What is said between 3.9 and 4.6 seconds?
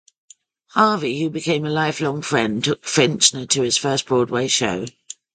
Broadway